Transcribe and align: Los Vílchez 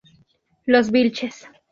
Los 0.65 0.89
Vílchez 0.89 1.45